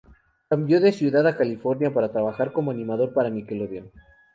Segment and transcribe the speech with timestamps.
[0.49, 3.91] Cambió de ciudad a California para trabajar como animador para Nickelodeon.